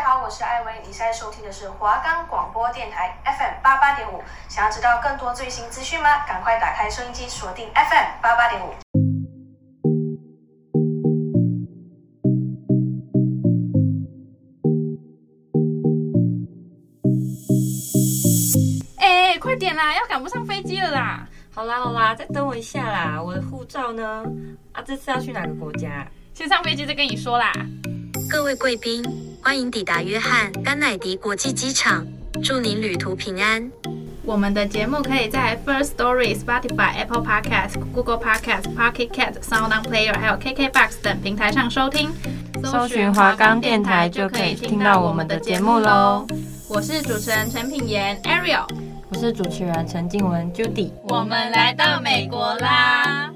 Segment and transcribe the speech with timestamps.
[0.00, 4.22] 家好，我是艾薇，你现在收听的是华冈广播电台 FM 八八点五。
[4.48, 6.24] 想要知道更多最新资讯吗？
[6.26, 8.72] 赶快打开收音机，锁定 FM 八八点五。
[18.96, 21.28] 哎，快点啦，要赶不上飞机了啦！
[21.54, 24.24] 好啦好啦，再等我一下啦，我的护照呢？
[24.72, 26.08] 啊，这次要去哪个国家？
[26.32, 27.52] 先上飞机再跟你说啦。
[28.30, 29.04] 各位贵宾，
[29.42, 32.06] 欢迎抵达约翰·甘乃迪国际机场，
[32.44, 33.68] 祝您旅途平安。
[34.24, 42.10] 我们的节目可以在 First Story、Spotify、Apple Podcast、Google Podcast、Pocket Cast、Sound On Player 还有 KKBox 等平台上收听，
[42.64, 46.24] 搜寻华冈电台就可以听到我们的节目喽。
[46.68, 48.64] 我是主持人陈品言 Ariel，
[49.08, 53.32] 我是主持人陈静文 Judy，我们来到美国啦。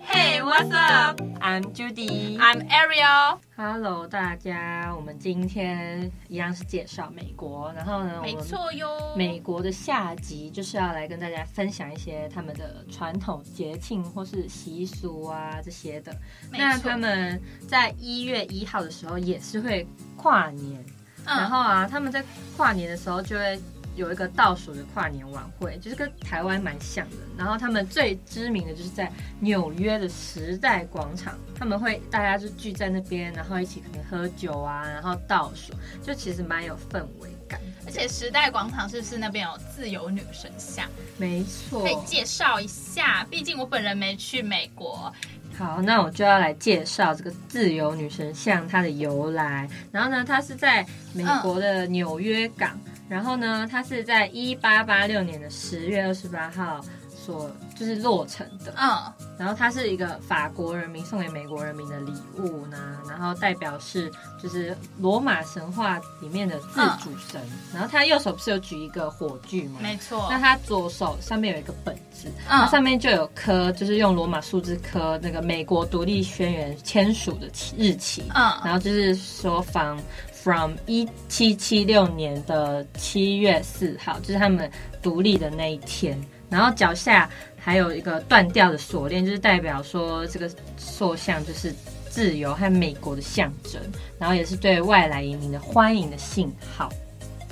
[1.54, 3.38] up？I'm Judy，I'm Ariel。
[3.56, 16.14] Hello，大家，我们今天一样是介绍美国，然后呢，没错哟，美国的下集就是要来跟大家分享一些他们的传统节庆或是习俗啊这些的。
[16.51, 19.86] 那他们在一月一号的时候也是会
[20.16, 20.84] 跨年，
[21.24, 22.24] 嗯、然后啊，他们在
[22.57, 23.60] 跨年的时候就会。
[23.96, 27.16] 有一个倒数的跨年晚会，就是跟台湾蛮像的。
[27.37, 37.60] 然后他们最知名的就是在纽约的时代广场，他们会大家就聚在那边，然后一起可能喝酒啊，然后倒数，就其实蛮有氛围感。
[37.86, 40.86] 而且时代广场是不是那边有自由女神像？
[41.16, 43.24] 没错，可以介绍一下。
[43.30, 45.12] 毕竟我本人没去美国。
[45.56, 49.68] 好，那我就要来介绍这个自由女神像它的由来。
[49.92, 52.76] 然后呢，它是在美国的纽约港。
[52.86, 56.80] 嗯然后呢，它是在一八八六年的十月二十八号
[57.15, 58.74] 所就是落成的。
[58.77, 64.10] 嗯，然后它是一个法国人民送给美国人民的礼物呢，然后代表是
[64.43, 67.41] 就是罗马神话里面的自主神。
[67.43, 69.81] 嗯、然后他右手不是有举一个火炬吗？
[69.82, 70.27] 没错。
[70.31, 78.22] 那他左手上面有一个本子，嗯，它上面就有刻，就是用罗马数字刻那个美国独立宣言签署的日期。
[78.34, 79.98] 嗯，然后就是说仿。
[80.44, 84.71] From 一七七六年的七月四号，就是他们
[85.03, 86.22] 独立的那一天。
[86.50, 87.28] 然后脚下
[87.59, 91.75] 还有一个断掉的锁链，就是代表说这个塑像就是
[92.10, 93.81] 自由和美国的象征，
[94.19, 96.91] 然后也是对外来移民的欢迎的信号。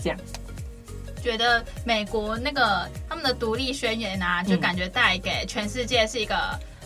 [0.03, 0.19] 这样，
[1.23, 6.37] 觉得美国那个他们的独立宣言啊，就感觉带给全世界是一个，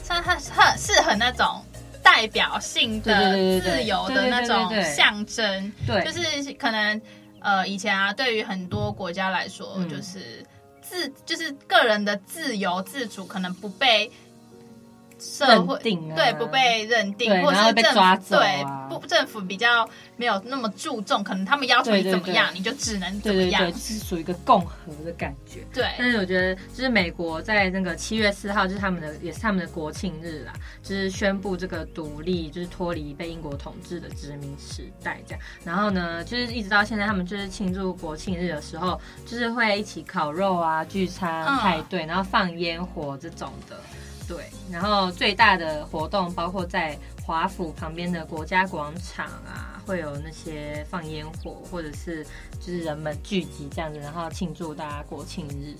[0.04, 1.62] 像很很适合那种。
[2.06, 7.02] 代表性的自由的那种象征，对，就是可能
[7.40, 10.46] 呃，以前啊，对于很多国家来说，嗯、就是
[10.80, 14.08] 自就是个人的自由自主可能不被。
[15.18, 25.60] 社会定、啊、对不被认定，或者是政府抓走、啊、对不政府比较没有那么注重，可能他们要求你怎么样，对对对，你就只能怎么样，对对对，是属于一个共和的感觉。
[25.72, 35.40] 对，但是我觉得就是美国在那个七月四号就是他们的也是他们的国庆日啦，就是宣布这个独立，就是脱离被英国统治的殖民时代这样。
[35.64, 43.80] 然后呢，就是一直到现在，他们就是庆祝国庆日的时候，就是会一起烤肉啊、聚餐、派对，嗯、然后放烟火这种的。
[44.28, 52.24] 对，然后最大的活动包括在华府旁边的国家广场啊，会有那些放烟火，或者是
[52.60, 55.76] 就是人们聚集这样子，然后庆祝大家国庆日。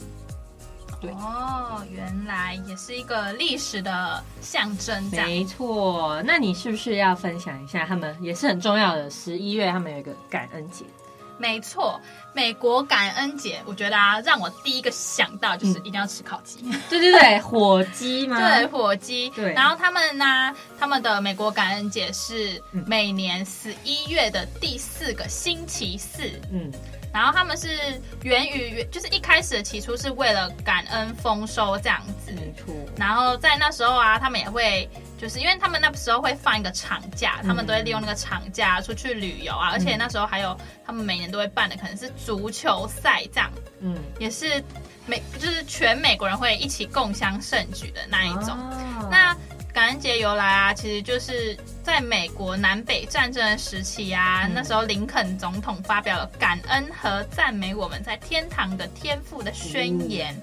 [0.99, 5.03] 对哦，原来也是一个历史的象征。
[5.11, 10.85] 没错，那你是不是要分享一下他们也是很重要的十一月，他们有一个感恩节？
[11.39, 12.01] 没错，
[12.33, 16.61] 美国感恩节，我觉得啊，让我第一个想到就是一定要吃烤鸡。
[16.65, 18.39] 嗯、对对对，火鸡吗？
[18.39, 19.29] 对，火鸡。
[19.31, 19.53] 对。
[19.53, 26.23] 然后他们呢，他们的美国感恩节是每年十一月的第四个星期四。
[26.53, 26.73] 嗯。
[27.17, 27.69] 然后他们是
[28.23, 32.33] 源于，就是一开始的起初是为了感恩丰收这样子。
[32.33, 32.75] 没错。
[32.97, 34.89] 然后在那时候啊，他们也会。
[35.19, 40.55] 就是因为他们那时候会放一个长假，他们都会利用那个长假出去旅游啊，而且那时候还有
[40.85, 44.63] 他们每年都会办的可能是足球赛这样，嗯，也是
[45.07, 48.51] 美就是全美国人会一起共襄盛举的那一种。
[48.51, 49.35] 哦、那
[49.77, 60.35] 感恩节由来啊，其实就是在美国南北战争的时期啊，嗯、那时候林肯总统发表了感恩和赞美我们在天堂的天赋的宣言。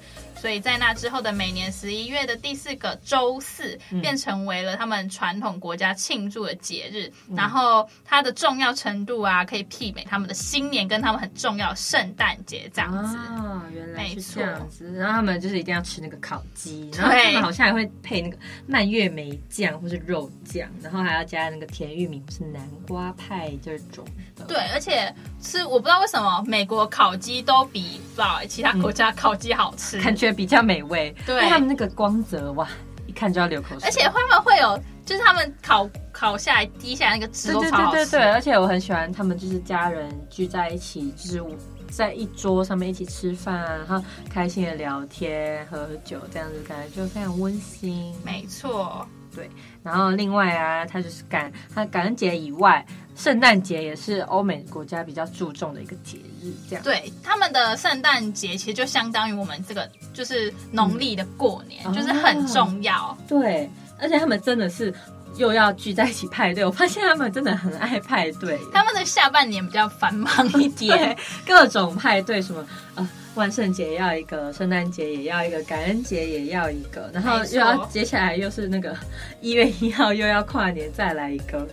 [0.44, 7.10] 所以在那之后的每年十一月的第四个周四，便成为了他们传统国家庆祝的节日。
[7.30, 13.16] 嗯、然后它的重要程度啊，可以媲美他们的新年跟他们很重要的圣诞节这样子。
[13.16, 14.92] 啊，原来是这样子。
[14.92, 18.38] 然后他们就是一定要吃那个烤鸡，然后他们好像还会配那个
[18.68, 24.06] 蔓越莓酱或是肉酱，然后还要加那个甜玉米或是南瓜派这种
[24.36, 24.44] 的。
[24.44, 30.02] 对，而且吃我不知道为什么美国烤鸡都比不知道其他国家烤鸡好吃。
[30.02, 32.68] 感觉比较美味，对他们那个光泽哇，
[33.08, 33.82] 一看就要流口水。
[33.84, 37.98] 而且他们会有，就是他们烤烤下来滴下来那个汁都超好吃。
[37.98, 41.44] 对对对对，而且我很喜欢他们就是家人聚在一起，就是
[41.90, 48.14] 在一桌上面一起吃饭，然后开心的聊天喝酒，这样子感觉就非常温馨。
[48.24, 49.08] 没错。
[49.36, 49.50] 对，
[49.84, 52.86] 然后另外啊，它就是感它感恩节以外，
[53.16, 56.52] 圣诞节也是欧美国家比较注重的一个节日。
[56.70, 63.18] 这样，对他们的圣诞节其实就相当于我们这个就是农历的过年，嗯、就是很重要、哦。
[63.28, 63.70] 对，
[64.00, 64.94] 而且他们真的是
[65.38, 68.60] 又要聚在一起派对，我发现他们真的很爱派对。
[68.72, 72.66] 他们的下半年比较繁忙一点， 各种派对什么
[72.96, 73.10] 啊。
[73.36, 78.96] 万圣节也要一个，圣诞节也要一个，感恩节也要一个，然后又要接下来又是那个
[79.42, 81.68] 一月一号又要跨年，再来一个。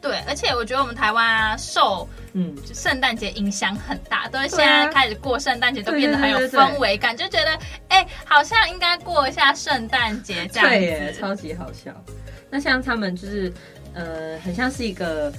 [0.00, 7.58] 对，而且我觉得我们台湾啊，受嗯圣诞节影响很大，都是现在开始过圣诞节，都变得很有氛围感，就觉得
[7.88, 10.76] 哎，好像应该过一下圣诞节这样子。
[10.76, 11.90] 对耶，超级好笑。
[12.50, 13.50] 那像他们就是
[13.94, 15.32] 呃，很像是一个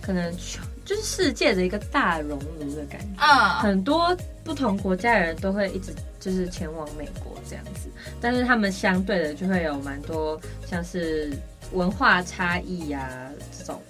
[0.00, 0.32] 可能
[0.84, 3.22] 就是世界的一个大熔炉的感觉，
[3.60, 4.16] 很多。
[4.44, 5.90] 不同国家的人都会一直
[6.20, 7.88] 就是前往美国这样子，
[8.20, 11.32] 但是他们相对的就会有蛮多像是
[11.72, 13.80] 文化差异呀、啊、这种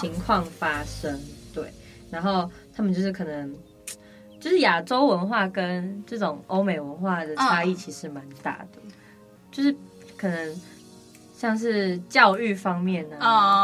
[0.00, 1.12] 情况发生。
[1.12, 1.70] 嗯、对，
[2.10, 3.54] 然后他们就是可能
[4.40, 8.92] 就是亚洲文化跟这种欧美文化的差异其实蛮大的，嗯、
[9.52, 9.70] 就是
[10.16, 10.60] 可能
[11.40, 13.16] 像是教育方面呢、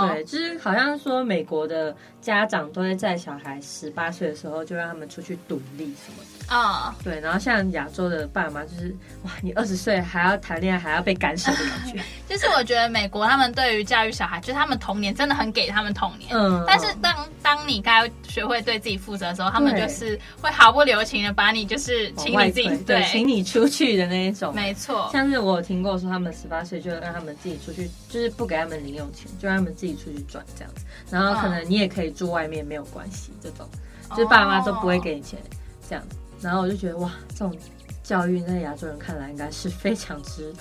[0.08, 1.94] 对，就是好像说美国的。
[2.18, 7.04] 家长都会在小孩十八岁的时候就让他们出去独立什么的啊，oh.
[7.04, 12.02] 对，然后像亚洲的爸妈就是哇，你二十岁还要谈恋爱，还要被干涉的感觉。
[12.28, 25.08] 就是我觉得美国他们对于教育小孩，就是他们童年真的很给他们童年，嗯，但是当当你该学会对自己负责的时候，他们就是会毫不留情的把你就是请你自己对，对，请你出去的那一种，没错。
[25.12, 32.06] 像是我有听过说他们十八岁就让他们自己出去，就是不给他们零用钱，就让他们自己出去赚这样子，然后可能你也可以。
[32.16, 33.68] 住外面没有关系，这种
[34.10, 35.38] 就是爸妈都不会给你钱，
[35.86, 36.16] 这样子。
[36.40, 37.56] 然后我就觉得哇，这种
[38.02, 40.52] 教育在亚洲人看来应该是非常之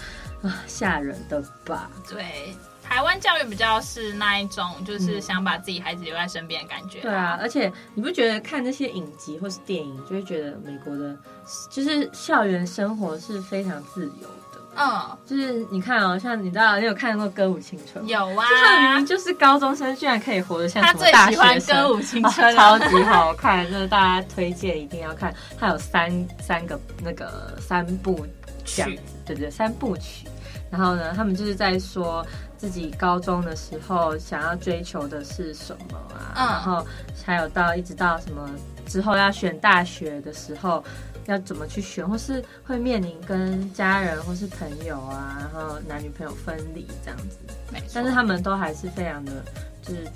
[0.42, 1.92] 啊吓人的吧？
[2.10, 7.02] 对，台湾教育比较是那一种，就是想把自己孩子留在身边的感觉。
[7.02, 11.16] 对啊，而且你不觉得看那些影集或是电影，就会觉得美国的，
[11.70, 14.28] 就是校园生活是非常自由。
[14.76, 18.04] 嗯，就是你看哦，像你知道，你有看过《歌舞青春》？
[18.08, 21.44] 有啊，就明明就是高中生，居然可以活得像什么大学生。
[21.44, 25.34] 他最喜欢《歌舞青春》 啊，超级好看，就是大家推荐一定要看。
[25.58, 28.26] 它有三三个那个三部
[28.66, 30.28] 曲，对对，三部曲。
[30.70, 32.26] 然后呢，他们就是在说
[32.58, 36.86] 自己高中的时候想要追求的是什么啊，嗯、然后
[37.26, 38.50] 还有到一直到什么
[38.86, 40.84] 之后要选大学的时候。
[41.26, 47.38] 要怎么去选，或是会面临跟家人或是朋友啊，然后男女朋友分离这样子。
[47.72, 47.88] 没错。
[47.94, 49.44] 但是他们都还是非常的，
[49.82, 50.08] 就是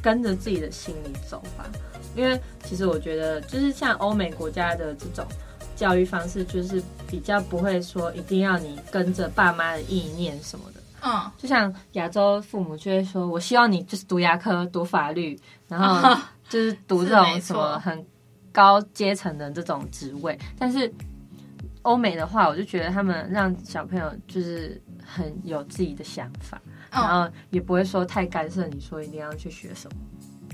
[0.00, 1.66] 跟着自己的心理走吧。
[2.14, 5.26] 因为其实我觉得，就是像欧美国家的这种
[5.74, 10.80] 教育方式，就是比较不会说一定要你跟着爸妈的意念什么的。
[11.02, 11.30] 嗯。
[11.36, 15.38] 就像亚洲父母就会说，我希望你就是读牙科、读法律，
[15.68, 16.16] 然后
[16.48, 18.06] 就是读这种什么很。
[18.56, 20.90] 高阶层的这种职位，但是
[21.82, 26.56] 欧美的话，我就觉得他们让小朋友就是很有自己的想法，
[26.92, 29.96] 哦、然后也不会说太干涉你说一定要去学什么。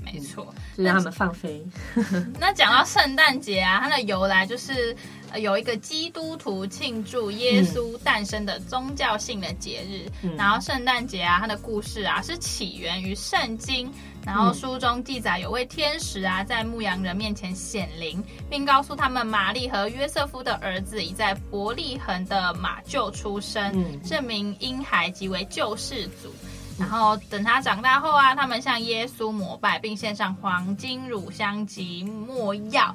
[0.03, 1.65] 没错，就让他们放飞。
[2.37, 4.93] 那讲到圣诞节啊，它的由来就是
[5.39, 10.11] 有一个基督徒庆祝耶稣诞生的宗教性的节日。
[10.23, 13.89] 嗯、然后圣诞节啊，它的故事啊是起源于圣经。
[14.25, 26.33] 然后书中记载有位天使啊，在牧羊人面前显灵，并告诉他们玛丽和约瑟夫的儿子已在伯利恒的马厩出生，嗯、证明婴孩即为救世主。
[26.79, 32.91] 然后等他长大后啊，他们向耶稣膜拜，并献上黄金、乳香及没药。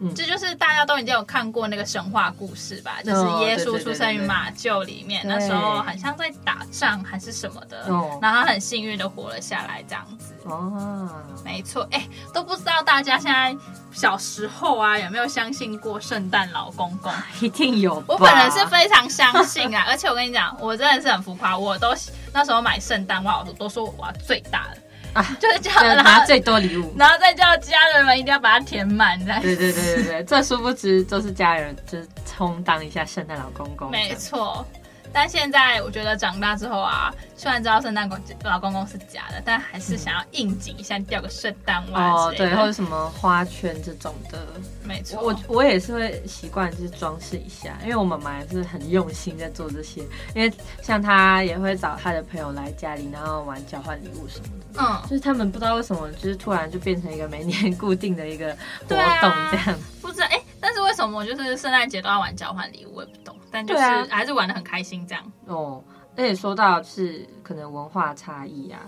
[0.00, 2.98] 嗯，这就是大家都已经有看过那个神话故事吧？
[3.04, 7.78] 就是耶稣出生于马厩里面，那时候好像在打仗还是什么的，
[8.22, 10.34] 然后他很幸运的活了下来，这样子。
[10.44, 11.10] 哦，
[11.44, 13.54] 没错，哎，都不知道大家现在
[13.92, 17.12] 小时候啊，有没有相信过圣诞老公公？
[17.42, 18.02] 一定有。
[18.06, 21.92] 我本人是非常相信啊， 而且我跟你讲，我真的是很浮夸，我都
[22.32, 24.82] 那时候买圣诞袜，我都说我要最大的。
[25.12, 25.70] 啊， 就是叫
[26.02, 29.18] 拿最多礼物，然后再叫家人们一定要把它填满。
[29.40, 33.90] 对对对对对，这殊不知都是家人，就是充当一下圣诞老公公。
[33.90, 34.66] 没错。
[35.12, 44.46] 但现在我觉得长大之后啊，虽然知道圣诞公老公公是假的，但还是想要应景一下，吊个圣诞袜哦，对，或者什么花圈这种的。
[44.84, 50.00] 没错，我我也是会习惯就是装饰一下，因为我妈妈也是很用心在做这些。
[50.34, 54.80] 因为像她也会找她的朋友来家里，然后玩交换礼物什么的。
[54.80, 58.56] 嗯，就是他们不知道为什么，就是突然就变成一个每年固定的一个
[58.88, 59.66] 活动这样。
[59.68, 63.37] 啊、不知道哎、欸，但是为什么就是圣诞节都要玩交换礼物，我也不懂。
[63.50, 65.32] 但就是还是玩的很开心这样。
[65.46, 65.82] 哦，
[66.16, 68.80] 而且说到是可能文化差异啊，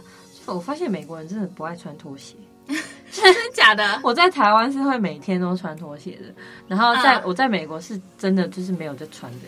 [0.47, 2.37] 我发现美国人真的不爱穿拖鞋。
[3.11, 4.01] 真的假的？
[4.05, 6.33] 我在台湾是会每天都穿拖鞋的，
[6.69, 9.39] 然后在、uh, 我在美国是真的就是没有在穿的，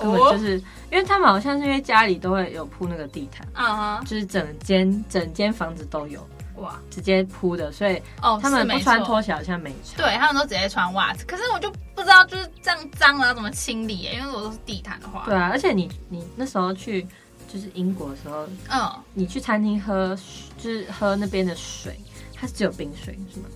[0.00, 0.56] 根本就是
[0.90, 4.08] 因为他们好像是因为家里都会有铺那个地毯，啊、uh-huh.
[4.08, 17.06] 就是整间整间房子都有哇，直接铺的，所以哦他们不穿拖鞋好像没穿，对他们都直接穿袜子，可是我就不知道就是这样脏了要怎么清理，因为我都是地毯的话，对啊，而且你你那时候去
[17.52, 20.16] 就是英国的时候，嗯、uh-huh.，你去餐厅喝
[20.58, 21.98] 就是喝那边的水。
[22.36, 23.46] 它是只有冰水是吗？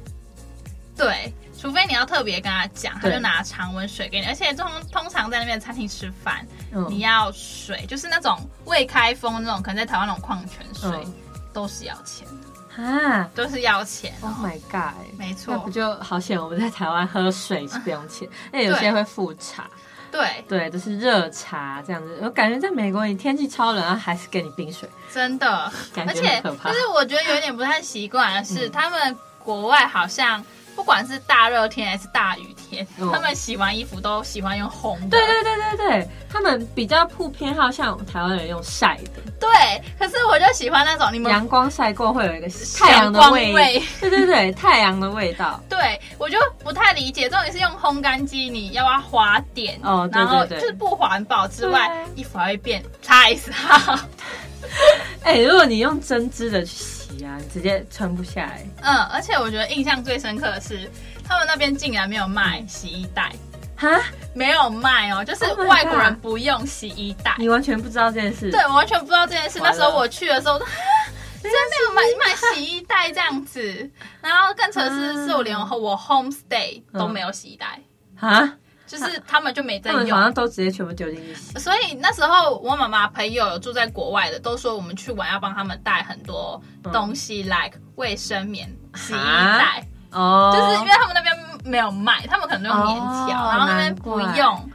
[0.97, 4.27] 对，除非你要特别跟他讲，他就拿常温水给你。
[4.27, 11.15] 而且通通常在那边餐厅吃饭，嗯，你要水，就是那种未开封那种，可能在台湾那种矿泉水，嗯，
[11.53, 12.38] 都是要钱的
[12.79, 14.15] 啊，都是要钱。
[14.21, 14.95] Oh my god！
[15.19, 16.41] 没错，那不就好险？
[16.41, 19.69] 我们在台湾喝水 是不用钱，那有些会附茶。
[20.11, 22.19] 对对，就是热茶这样子。
[22.23, 26.71] 我感觉在美国，你天气超冷，还是给你冰水，真的，感觉很可怕。
[26.71, 30.43] 而且，就是我觉得有点不太习惯的是，他们国外好像。
[30.79, 35.19] 不管是大热天还是大雨天，嗯，他们洗完衣服都喜欢用烘的。
[35.19, 39.21] 对对对对对，他们比较不偏，好像台湾人用晒的。
[39.41, 39.51] 对，
[39.99, 42.47] 可是我就喜欢那种你们阳光晒过会有一个
[42.79, 43.83] 太阳的味。
[44.01, 45.61] 对对对，太阳的味道。
[45.69, 53.51] 对，我就不太理解，这种也是用烘干机，你要不要滑点哦，对对对，然后就是不环保之外，衣服还会变太湿。
[55.25, 56.85] 哎、欸，如果你用针织的去
[57.53, 58.67] 直接穿不下来。
[58.83, 60.91] 嗯，而且我觉得印象最深刻的是，
[61.25, 63.33] 他们那边竟然没有卖洗衣袋，
[63.77, 63.89] 哈，
[64.35, 67.35] 没有卖哦，就是外国人不用洗衣袋。
[67.39, 68.51] 你完全不知道这件事？
[68.51, 69.59] 对，我完全不知道这件事。
[69.61, 73.91] 那时候我去的时候，真没有买买洗衣袋这样子。
[74.21, 77.81] 然后更扯的是，是我连我 home stay 都没有洗衣袋
[78.19, 78.55] 啊。
[78.89, 81.59] 就是他们就没在用，好像都直接全部丢进去洗。
[81.59, 94.71] 所以那时候我妈妈朋友有住在国外的，都说我们去玩要帮他们带很多东西，嗯，like 卫生棉、洗衣袋哦，就是因为他们那边没有卖，他们可能用棉条，哦，然后那边不用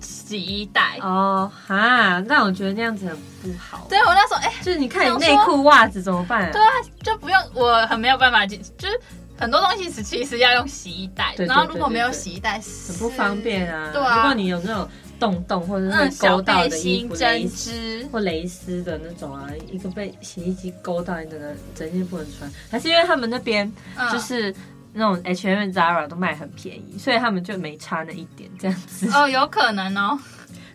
[0.00, 2.18] 洗衣袋哦哈。
[2.20, 3.86] 那我觉得那样子很不好。
[3.90, 6.50] 对，我那时候哎，就是你看你内裤袜子怎么办？
[6.50, 6.70] 对啊，
[7.04, 9.00] 就不用，我很没有办法，就是。
[9.40, 13.90] 很多东西是其实要用洗衣袋，然后如果没有洗衣袋，很不方便啊。
[13.92, 22.50] 对啊，如果你有那种洞洞或者是勾到的衣服，针织或蕾丝的那种啊，一个被洗衣机勾到，你整个整件不能穿。
[22.70, 23.70] 还是因为他们那边
[24.12, 24.54] 就是
[24.92, 29.10] 那种 H&M、Zara 都卖很便宜，所以他们就没差那一点这样子。
[29.12, 30.18] 哦，有可能哦。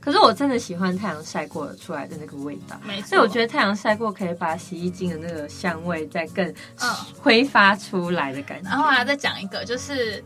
[0.05, 6.53] 可是我真的喜欢太阳晒过出来的那个味道，没错，所以我觉得太阳晒过可以把洗衣精的那个香味再更
[7.19, 8.69] 挥发出来的感觉。
[8.69, 10.23] 然后还要再讲一个，就是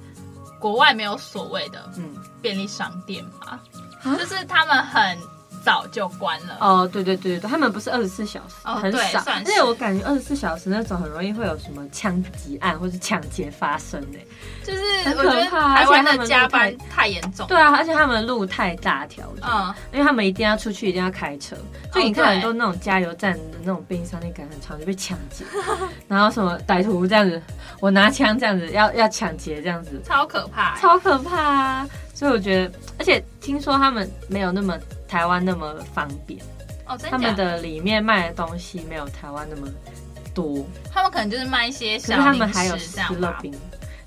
[0.59, 3.57] 国外没有所谓的嗯便利商店嘛，
[4.17, 5.17] 就是他们很。
[5.63, 6.58] 早就关了。
[6.60, 14.28] 哦，对对对对，他们不是二十四小时，哦、很少，而且我感觉二十四小时那种很容易会有什么枪击案或者抢劫发生诶，
[14.63, 21.56] 就是很可怕，台湾的加班太严重，对啊，而且他们路太大条，嗯，因为他们一定要出去，一定要开车，
[21.94, 25.44] 就你看很多那种加油站的那种便利商店，感很长就被抢劫，
[26.08, 27.42] 然后什么歹徒这样子，
[27.80, 31.88] 我拿枪这样子要要抢劫这样子，超可怕，超可怕啊！
[32.13, 34.78] 所以我觉得，而且听说他们没有那么。
[35.10, 36.39] 台湾那么方便
[36.86, 39.68] 哦，真的，他们的里面卖的东西没有台湾那么
[40.34, 40.66] 多。
[40.92, 43.51] 他们可能就是卖一些小，可是他们还有思乐冰，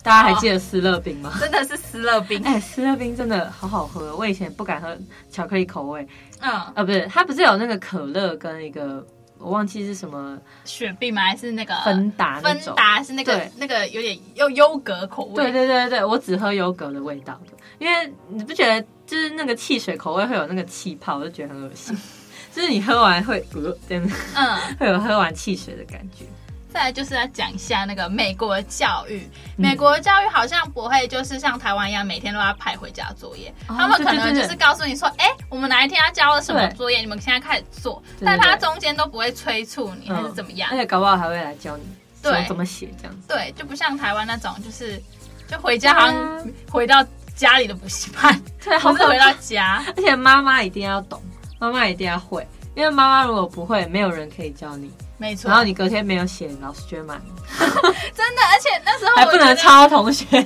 [0.03, 1.33] 大家还记得思乐冰吗？
[1.35, 1.39] 哦？
[1.41, 4.17] 真的是思乐冰，哎、欸，思乐冰真的好好喝。
[4.17, 4.97] 我以前不敢喝
[5.31, 6.07] 巧克力口味，
[6.41, 9.05] 嗯，啊，不是，它不是有那个可乐跟一个
[9.43, 11.23] 我忘记是什么雪碧吗？
[11.23, 12.41] 还是那个芬达？
[12.41, 15.35] 芬达是那个那个有点又优格口味。
[15.35, 18.87] 对对对对，我只喝优格的味道的，因为你不觉得？
[19.05, 21.95] 就是那个汽水口味会有那个气泡，我就觉得很恶心。
[22.51, 26.25] 就是你喝完会呃真的，嗯， 会有喝完汽水的感觉。
[26.73, 41.83] 再来就是要讲一下那个美国的教育，美国的教育好像不会就是像台湾一样每天都要派回家作业，哦、他们可能就是告诉你说，哎、欸，我们哪一天要交了什么作业，你们现在开始做，但他中间都不会催促你、嗯、还是怎么样，而且搞不好还会来教你
[42.23, 42.45] 对。
[42.49, 45.01] 怎么写这样子，对，就不像台湾那种就是
[45.47, 47.05] 就回家好像回到
[47.37, 51.23] 家里的补习班， 对，好回到家，而且妈妈一定要懂，
[51.59, 54.91] 妈妈一定要会，因为妈妈如果不会，没有人可以教你。
[55.23, 57.31] 没错，然后你隔天没有写，老师就会骂你。
[58.13, 60.27] 真的，而且那时候还不能抄同学。
[60.35, 60.43] 那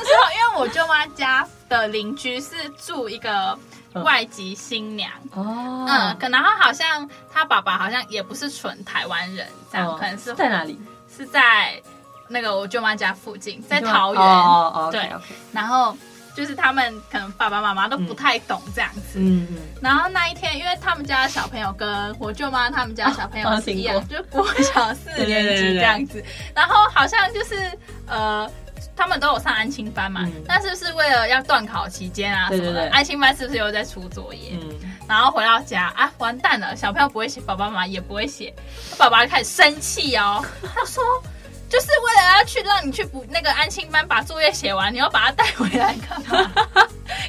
[0.00, 3.56] 时候，因为我舅妈家的邻居是住一个
[4.02, 10.76] 外籍新娘哦，嗯，可能他好像他爸爸好像也不是纯台湾人，这样、哦、可能是在哪里？
[11.16, 11.80] 是在
[12.26, 14.20] 那个我舅妈家附近，在桃园。
[14.20, 15.20] 哦哦，对，okay, okay.
[15.52, 15.96] 然后。
[16.34, 26.22] 就是他们可能爸爸妈妈都不太懂这样子，嗯嗯，然后那一天，因为他们家的小朋友跟我舅妈他们家的小朋友是一样，就国小四年级这样子，
[26.54, 27.54] 然后好像就是
[28.06, 28.50] 呃，
[28.96, 34.58] 他们都有上安亲班嘛，但是是为了要段考期间啊什么的，安亲班是不是又在出作业？
[34.60, 34.70] 嗯，
[35.08, 38.52] 然后回到家啊，完蛋了，小朋友不会写，爸爸妈妈也不会写，
[38.98, 41.00] 爸爸就开始生气哦，他说。
[41.68, 46.52] 就是为了要去让你去补那个安亲班，把作业写完，你要把它带回来干嘛？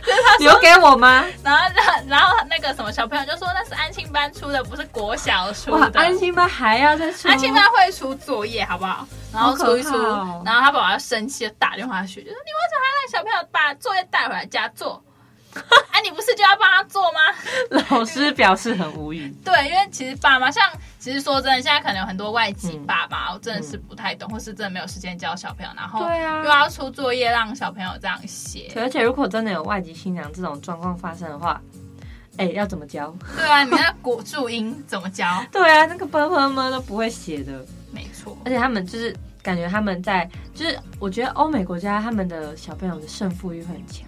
[0.04, 1.26] 就是他留给我吗？
[1.44, 1.64] 然后，
[2.08, 6.00] 然后那个什么小朋友就说那是安亲班出的，不是国小出的。
[6.00, 7.28] 安亲班还要再出？
[7.28, 9.08] 安亲班会出作业，好不好？
[9.34, 15.04] 然后出一出，哦、然后他爸爸要生气，就打电话去，就说你为什么还让小朋友把作业带回来家做？
[15.92, 17.20] 哎， 你不是就要帮他做吗？
[17.90, 19.34] 老师表示很无语。
[19.44, 20.64] 对，因为其实爸妈像，
[21.00, 28.72] 其实说真的，现在可能有很多外籍爸爸，我真的是不太懂，或是真的没有时间教小朋友，然后又要出作业让小朋友这样写。
[28.76, 31.62] 而且如果真的有外籍新娘这种状况发生的话，
[32.38, 33.16] 哎，要怎么教？
[33.38, 35.26] 对啊，你那国注音怎么教？
[35.52, 37.66] 对啊，那个啵啵啵都不会写的。
[37.92, 44.06] 没错，而且他们就是感觉他们在，就是我觉得欧美国家他们的小朋友的胜负欲会很强。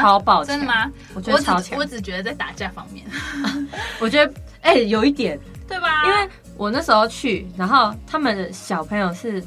[0.00, 0.90] 超爆、啊、真的吗？
[1.14, 1.78] 我觉得超强。
[1.78, 3.04] 我只觉得在打架方面，
[4.00, 5.38] 我觉得哎、欸，有一点，
[5.68, 6.04] 对吧？
[6.06, 9.42] 因为我那时候去，然后他们的小朋友是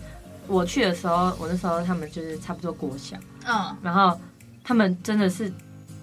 [0.47, 4.19] 我去的时候，我那时候他们就是差不多国小，嗯，然后
[4.63, 5.51] 他们真的是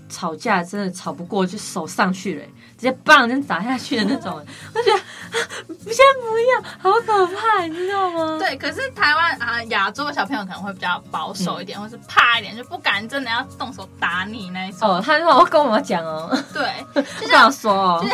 [0.09, 2.45] 吵架，真的吵不过就手上去了。
[2.77, 4.35] 直接棒就砸下去的那种，
[4.75, 8.37] 我觉得先不要，好可怕，你知道吗？
[8.39, 14.89] 对，可是台湾啊，亚洲的小朋友可能会比较保守一点，嗯、或是怕一点，就不敢真的要动手打你那一种。
[14.89, 16.71] 哦，他说我跟我讲哦，对，
[17.21, 18.07] 就这样说哦，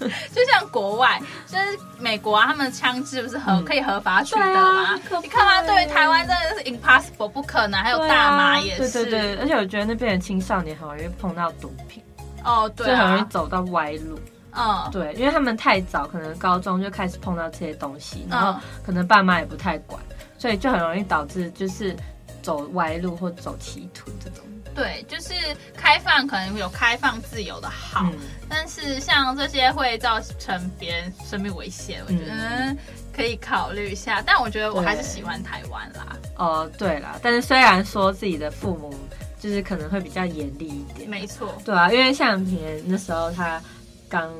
[0.00, 4.82] 就， 就像国外，就是美国啊，他们的枪支不是合、嗯、可以合法取得吗？
[4.84, 12.02] 啊、你看嘛，对于台湾真的是 impossible 不可能，还有大麻也是，对对对，而且我觉得那边的青少年很容易碰到毒品。
[12.44, 14.18] 哦，对、啊，就很容易走到歪路。
[14.52, 20.02] 嗯，对，因为他们太早，可能高中就开始碰到这些东西，然后可能爸妈也不太管，
[20.38, 21.96] 所以就很容易导致就是
[22.42, 24.44] 走歪路或走歧途这种。
[24.74, 25.34] 对，就是
[25.76, 32.78] 开放可能有开放自由的好，嗯、但是像这些会造成别人生命危险，我觉得、嗯、
[33.14, 34.20] 可以考虑一下。
[34.20, 36.16] 但我觉得我还是喜欢台湾啦。
[36.36, 38.92] 哦，对啦，但是虽然说自己的父母。
[39.40, 43.60] 就是可能会比较严厉一点，没错，对啊，因为像平那时候他
[44.08, 44.30] 刚，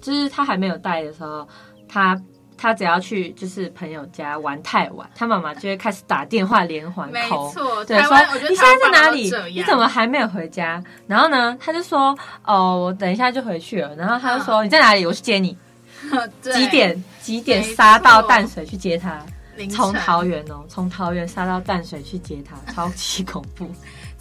[0.00, 1.48] 就是他还没有带的时候，
[1.88, 2.20] 他
[2.56, 8.16] 他只要去就是朋友家玩太晚，他妈妈就会开始打电话连环 call，没错，对，说
[8.48, 9.32] 你现在在哪里？
[9.52, 10.82] 你怎么还没有回家？
[11.06, 13.96] 然后呢，他就说哦，我等一下就回去了。
[13.96, 15.04] 然后他就说、嗯、你在哪里？
[15.06, 15.56] 我去接你。
[16.42, 17.04] 对几点？
[17.22, 19.24] 几点杀到淡水去接他？
[19.70, 23.70] 从桃园哦，从桃园杀到淡水去接他，超级恐怖。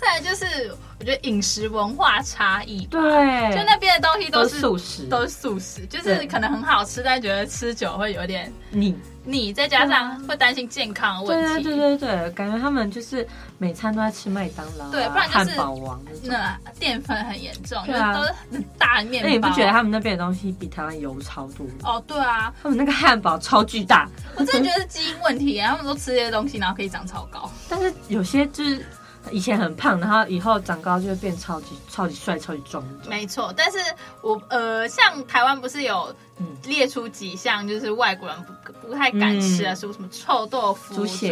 [0.01, 2.99] 再来就是，我觉得饮食文化差异，对，
[3.55, 11.63] 就那边的东西都是素食，都是素食，就是可能很好吃，但觉得吃久会有点腻腻，再加上会担心健康的问题。
[11.63, 13.27] 对对对对，感觉他们就是
[13.59, 19.29] 每餐都在吃麦当劳，对，不然就是汉堡王那淀粉很严重，对啊，都是很大面包。
[19.29, 21.67] 那你不觉得他们那边的东西比台湾油超多？
[21.83, 27.47] 哦，对啊，他们那个汉堡超巨大，我真的觉得是基因问题，他们都吃这些东西，然后可以长超高。
[27.69, 28.83] 但是有些就是。
[29.29, 32.83] 以前很胖，然后以后长高就会变超级超级帅、超级壮。
[33.07, 33.77] 没错，但是
[34.21, 36.13] 我呃，像台湾不是有
[36.63, 41.31] 列出几项，就是外国人不不太敢吃的食物，什么臭豆腐、猪血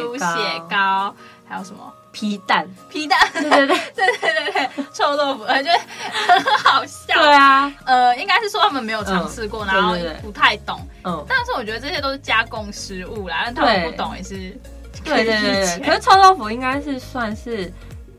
[0.70, 1.14] 糕，
[1.48, 5.80] 还有什么皮蛋、皮蛋，对对对对对对对，臭豆腐，我觉得
[6.28, 7.16] 很好笑。
[7.16, 10.80] 对啊，呃，应该是说他们没有尝试过，然后不太懂。
[11.04, 14.56] 嗯，但是我觉得这些都是加工食物啦，但他们不懂也是。
[15.04, 17.72] 对对对对，可是臭豆腐应该是算是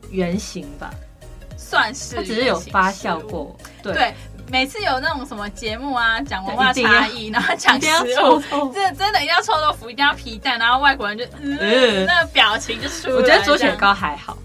[0.09, 0.91] 原型吧，
[1.57, 3.55] 算是，它只是有发酵过。
[3.83, 4.13] 对，对，
[4.49, 7.87] 每次有那种什么节目啊，讲文化差异， 然后讲食
[8.23, 8.41] 物，
[8.73, 13.13] 这真的一定要臭豆腐，一定要皮蛋，然后外国人就嗯，嗯那个表情就出来。
[13.15, 14.37] 我觉得猪血糕还好。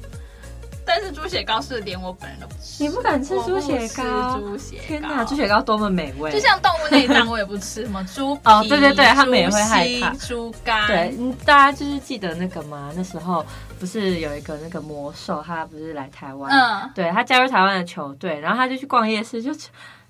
[0.87, 4.39] 但是猪血糕是连我本人都不吃，你不敢吃猪血糕？
[4.39, 6.31] 猪血糕，天哪，猪血糕多么美味！
[6.31, 10.87] 就像动物内脏，我也不吃，什么猪皮 哦，对对对，他们也会害怕猪肝。
[10.87, 12.93] 对，大家就是记得那个吗？
[12.95, 13.45] 那时候
[13.79, 19.51] 不是有一个那个魔兽，他不是来台湾，嗯，对他加入台湾的球队，然后他就去逛夜市，就。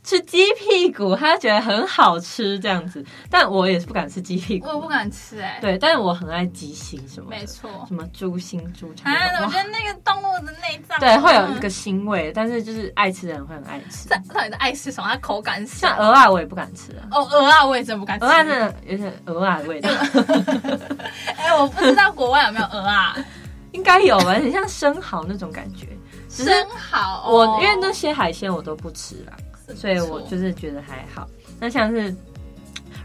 [0.07, 5.61] 吃鸡屁股，他觉得很好吃这样子，但我也是不敢吃鸡屁股，我不敢吃哎、欸。
[5.61, 9.13] 对，但是我很爱鸡心什么，没错，什么猪心、猪肠。
[9.13, 14.09] 啊，我觉得那个动物的内脏， 对，会有一个腥味，但是就是爱吃的人会很爱吃。
[14.09, 15.09] 在到底的爱吃什么？
[15.11, 17.09] 它口感像鹅啊，我也不敢吃啊。
[17.11, 18.25] 哦，鹅啊，我也真不敢吃。
[18.25, 19.91] 鹅啊，真的有点鹅啊的味道。
[21.37, 23.17] 哎、欸，我不知道国外有没有鹅啊，
[23.73, 25.89] 应该有吧，很像生蚝那种感觉。
[26.29, 29.33] 生蚝，我因为那些海鲜我都不吃啦。
[29.75, 31.29] 所以我就是觉得还好。
[31.59, 32.15] 那像是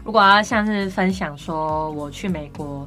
[0.04, 2.86] 如果要像是分享说我去美国，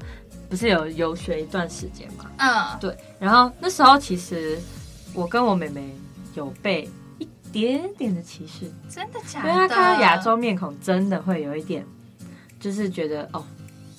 [0.49, 2.29] 不是有游学一段时间嘛？
[2.37, 2.95] 嗯，对。
[3.19, 4.59] 然后那时候其实
[5.13, 5.95] 我跟我妹妹
[6.35, 9.49] 有被一点点的歧视，真的假的？
[9.49, 11.85] 因为她看到亚洲面孔，真的会有一点，
[12.59, 13.43] 就是觉得哦，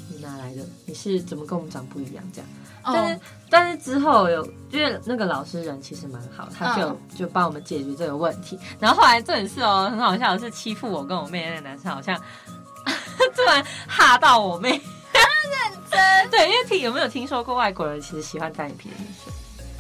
[0.09, 0.63] 你哪来的？
[0.85, 2.25] 你是怎么跟我们长不一样？
[2.33, 2.49] 这样。
[2.85, 3.23] 但是、oh.
[3.51, 6.97] 但是之后有，因为那个老师人其实蛮好，他就、oh.
[7.17, 8.59] 就帮我们解决这个问题。
[8.79, 12.17] 然后后来这也是哦，很好笑的是欺负我跟我妹那个男生，好像
[13.35, 14.81] 突然吓到我妹。
[15.13, 16.31] 他认真。
[16.31, 19.33] 对，因为听有没有听说过外国人其实喜欢单眼皮的女生？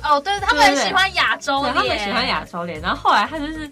[0.02, 2.80] 哦、oh,，对，他们喜欢亚洲脸，他们喜欢亚洲脸。
[2.80, 3.70] 然后后来他就是。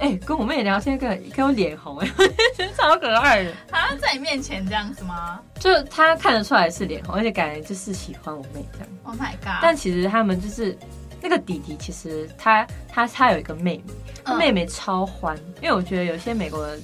[0.00, 2.08] 哎、欸，跟我妹聊天，跟跟我脸红，哎，
[2.76, 3.52] 超可爱的。
[3.68, 5.40] 他在你面前这样子吗？
[5.60, 8.88] 就他看得出来是脸红，而且感觉就是喜欢我妹这样。
[9.04, 9.60] Oh my god！
[9.62, 10.76] 但其实他们就是
[11.22, 15.54] 那个弟弟，其实他他他有一个妹妹，他妹妹超欢、嗯。
[15.62, 16.78] 因为我觉得有些美国的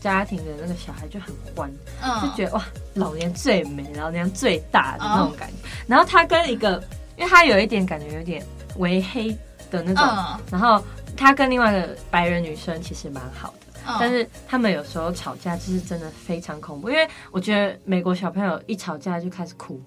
[0.00, 1.70] 家庭的那个小孩就很欢，
[2.02, 5.54] 嗯、就觉得哇，老娘最美，老娘最大的那种感觉。
[5.62, 6.82] 嗯、然后他跟一个，
[7.16, 8.44] 因为他有一点感觉有点
[8.78, 9.30] 微黑
[9.70, 10.82] 的那种，嗯、然后。
[11.18, 13.96] 他跟另外一个白人女生其实蛮好的，oh.
[13.98, 19.80] 但是他们有时候吵架就是真的非常恐怖，因为我觉得美国小朋友一吵架就开始哭，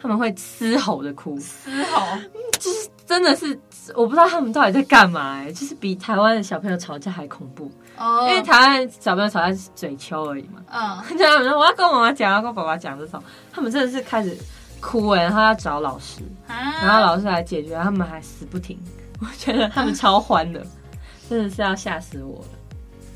[0.00, 2.18] 他们会嘶吼的哭，嘶吼，
[2.58, 3.58] 就是真的是
[3.94, 8.30] 我不知道他们到底在干嘛哎、欸，就是比台湾的小朋友吵架还恐怖哦，oh.
[8.30, 14.36] 因为台湾小朋友吵架是嘴丘而已嘛，嗯、oh.， 就他们说我要跟我妈妈讲，要跟爸爸讲这种，他们真的是开始
[14.80, 16.84] 哭哎、欸，然后要找老师，ah.
[16.84, 18.78] 然后老师来解决，他们还死不停。
[19.20, 20.64] 我觉得他们超欢的，
[21.28, 22.48] 真的是要吓死我了，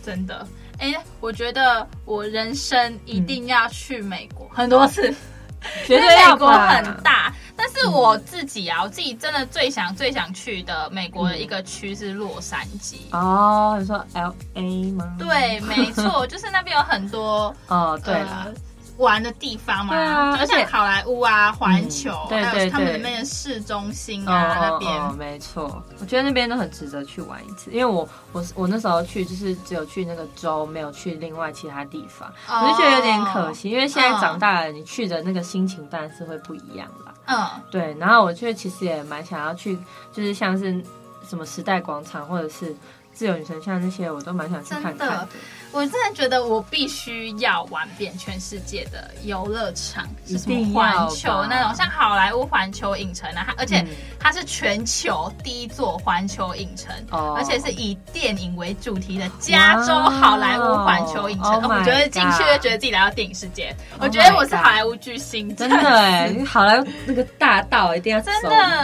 [0.02, 0.46] 真的。
[0.78, 5.12] 哎、欸，我觉得我人生一定要去美国、嗯、很多次，
[5.84, 7.34] 觉得美国很大。
[7.56, 12.98] 但是我自己啊，我自己真的最想最想去的美国的一个区是洛杉矶。
[13.10, 15.16] 哦，你说 L A 吗？
[15.18, 18.44] 对，没错， 就是那边有很多哦，对了。
[18.46, 18.54] 呃
[18.98, 27.70] 玩的地方嘛，啊、就像好莱坞啊、环球、嗯，对对对，还有他们的那边市中心啊，哦、那边、哦，没错，我觉得那边都很值得去玩一次。
[27.70, 33.70] 因为我我我那时候去就是只有去那个州，没有去另外其他地方，哦、我就觉得有点可惜。
[33.70, 37.14] 因为现在长大了，你去的那个心情当然是会不一样啦。
[37.26, 37.96] 嗯，对。
[38.00, 39.78] 然后我觉得其实也蛮想要去，
[40.12, 40.82] 就是像是
[41.28, 42.74] 什么时代广场或者是
[43.12, 45.28] 自由女神像那些，我都蛮想去看看的。
[45.70, 53.84] 我真的觉得我必须要玩遍全世界的游乐场，是什么环球那种，像好莱坞环球影城啊，它而且
[54.18, 61.52] 它是全球第一座环球影城，嗯，而且是以电影为主题的加州好莱坞环球影城。
[61.62, 68.30] Oh, 我觉得进去就觉得自己来到电影世界，oh，我觉得我是好莱坞巨星，真的哎，好莱坞那个大道一定要走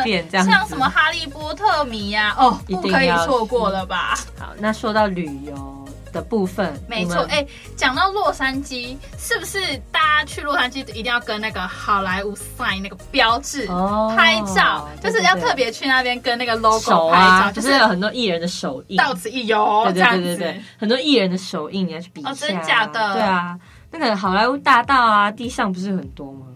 [0.00, 4.18] 一遍，这样像什么哈利波特迷呀，啊，哦，不可以错过了吧？
[4.38, 5.83] 好，那说到旅游。
[6.14, 7.44] 的部分没错，哎，
[7.76, 9.58] 讲、欸、到洛杉矶，是不是
[9.90, 14.88] 大家去洛杉矶一定要跟那个好莱坞 sign 那个标志、哦、拍照？
[15.02, 19.82] 就是要特别去那边跟那个 logo 拍照，啊、就是有很多艺人的手印，到此一游。
[19.86, 22.30] 对对对对对，很多艺人的手印你要去比一下。
[22.30, 23.12] 哦，真假的？
[23.14, 23.58] 对啊，
[23.90, 26.46] 那个好莱坞大道啊，地上不是很多吗？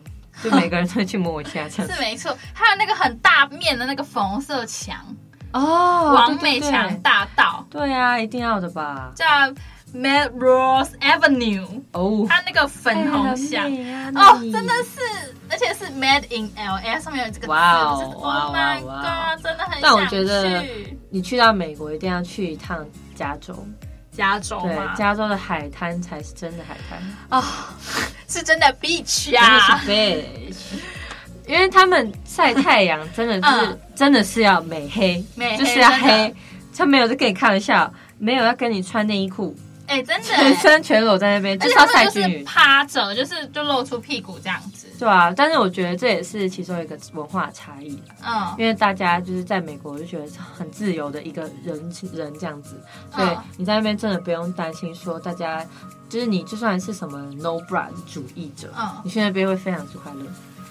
[0.40, 2.36] 就每个人都会去摸一下，这样 是没错。
[2.54, 4.96] 还有那个很大面的那个粉红色墙。
[5.52, 9.12] 哦，王美强大道，对啊，一定要的吧？
[9.14, 9.24] 叫
[9.94, 13.64] Melrose Avenue，哦，它那个粉红墙，
[14.14, 19.82] 哦，真的是，而且是 Made in LA，上面有这个字，哇哦，Oh my God，真的很想去。
[19.82, 20.62] 但我觉得
[21.10, 23.66] 你去到美国一定要去一趟加州，
[24.12, 27.00] 加州对，加州的海滩才是真的海滩。
[27.30, 27.74] 啊，
[28.28, 30.56] 是真的 beach 啊，是 beach。
[31.48, 36.32] 因为他们晒太阳真的是、嗯、真的是要美黑，美黑就是要黑，
[36.76, 39.56] 他没有在跟你开玩笑，没有要跟你穿内衣裤。
[39.86, 45.32] 哎、欸，真的，全身全裸在那边，就是要晒均匀，趴着，就是就露出屁股这样子，对啊。
[45.34, 52.78] 但是我觉得这也是其中一个文化差异，嗯，因为大家就是在美国就觉得很自由的一个人人这样子，
[53.14, 55.64] 所以你在那边真的不用担心说大家
[56.10, 60.26] 就是你就算是什么 no bra 主义者，嗯，你去那边会非常之快乐，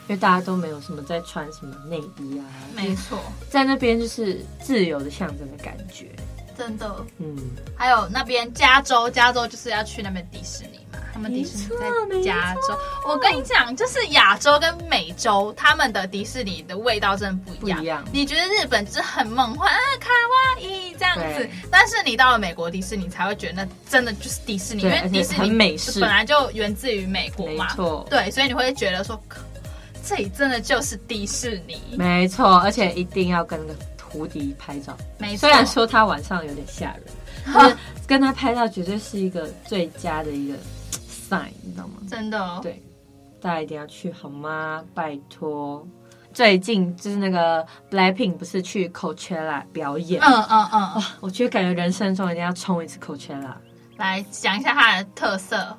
[0.07, 6.09] 因为大家都没有什么在穿什么内衣啊，没错，在那边就是自由的象征的感觉。
[6.57, 7.37] 真的，嗯，
[7.75, 12.75] 还有那边加州，加州就是要去那边迪士尼嘛，他们迪士尼在加州。
[13.07, 17.77] 我跟你讲，就是亚洲跟美洲，他们的迪士尼的味道真的不一样。
[17.77, 18.03] 不一样。
[18.11, 28.07] 你觉得日本就是很梦幻啊，卡哇伊这样子，但是你到了美国迪士尼才会觉得那真的就是迪士尼，因为迪士尼本来就源自于美国嘛，没错。
[28.09, 29.21] 对，所以你会觉得说，
[30.07, 33.79] 这里真的就是迪士尼，没错，而且一定要跟那个。
[34.09, 35.39] 胡迪拍照，没错。
[35.41, 37.03] 虽然说他晚上有点吓人，
[37.53, 37.75] 但是
[38.07, 40.55] 跟他拍照绝对是一个最佳的一个
[41.29, 41.95] sign，你知道吗？
[42.09, 42.81] 真的、哦，对，
[43.41, 44.81] 大家一定要去好吗？
[44.93, 45.85] 拜托。
[46.33, 50.21] 最近就是那个 Blackpink 不是去 Coachella 表演？
[50.23, 50.81] 嗯嗯嗯。
[50.95, 53.55] 哇，我觉得感觉人生中一定要冲一次 Coachella。
[53.97, 55.77] 来讲一下它的特色，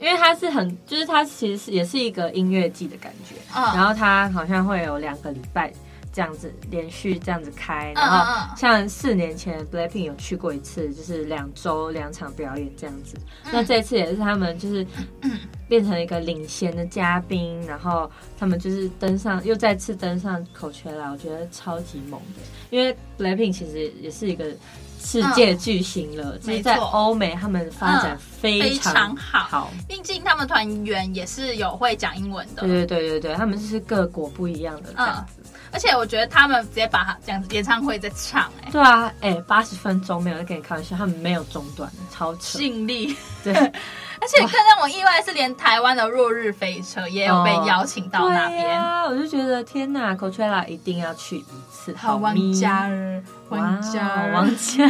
[0.00, 3.34] 因为它是很，就是它其实是也是一个音乐季的感觉。
[3.54, 3.62] 嗯。
[3.74, 5.72] 然后它好像会有两个礼拜。
[6.10, 13.16] 这样子连续这样子开，然后像四年前 Blackpink 有去过一次，就是两周两场表演这样子。
[13.52, 14.84] 那这次也是他们就是
[15.68, 22.42] 变成一个领衔的嘉宾，然后他们就是登上又再次登上 Coachella，我觉得超级猛的。
[22.70, 24.46] 因为 Blackpink 其实也是一个
[24.98, 29.38] 世界巨星了，就是在欧美他们发展非常好。
[29.40, 32.62] 好毕竟他们团员也是有会讲英文的。
[32.62, 35.42] 对对对对对，他们就是各国不一样的这样子。
[35.70, 43.54] 而且我觉得他们直接把它这样子演唱会在唱，哎，对啊，哎，八十分钟没有在跟你开玩笑，他们没有中断，超扯，尽力，对。
[44.20, 54.86] 而且更让我意外的是，连台湾的落日飞车也有被邀请到那边，啊，我就觉得天哪，Coachella 一定要去一次，好，王嘉尔，王嘉，王嘉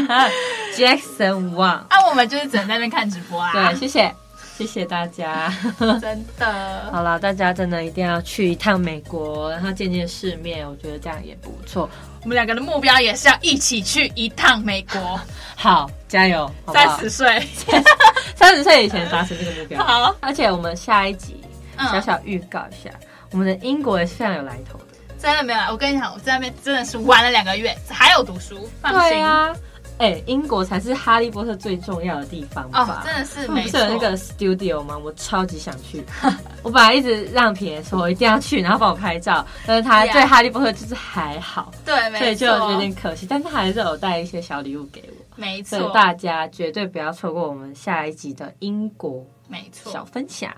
[0.76, 4.14] ，Jackson Wang，啊，我们就是只能在那边看直播啊，对，谢谢。
[4.58, 5.54] 谢谢大家，
[6.02, 6.90] 真的。
[6.90, 11.88] 好了，大家真的一定要去一趟美国，然后见见世面，我觉得这样也不错。
[12.22, 15.20] 我们两个的目标也是要一起去一趟美国。
[15.54, 16.50] 好，加油！
[16.72, 17.40] 三十岁，
[18.34, 19.80] 三十岁以前达成这个目标。
[19.80, 21.40] 好，而且我们下一集
[21.78, 24.84] 小小预告一下，嗯、我们的英国也是非常有来头的。
[25.20, 29.10] 真的没有，我跟你讲，我在那边真的是玩了两个月，还有读书，放心。
[29.10, 29.54] 对啊
[29.98, 32.82] 哎、欸，英国才是哈利波特最重要的地方吧？
[32.82, 33.46] 哦，真的是。
[33.48, 34.96] 不是有那个 studio 吗？
[34.96, 36.04] 我超级想去。
[36.62, 39.44] 我本来一直让平说我一定要去，然后帮我拍照。
[39.66, 42.18] 但是他对哈利波特就是还好，对。
[42.18, 43.26] 所以就有点可惜。
[43.28, 45.78] 但是他还是有带一些小礼物给我，没错。
[45.78, 49.90] 所以大家绝对不要错过我们下一集的英国，没错。
[49.92, 50.50] 小分享。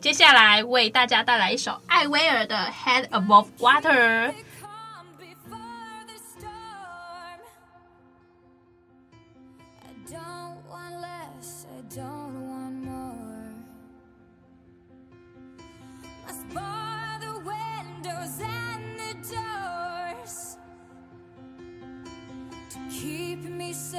[0.00, 4.28] 接下来为大家带来一首艾薇儿的《Head Above Water》。
[23.64, 23.98] 我们下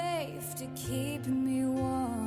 [0.54, 2.25] 集见，拜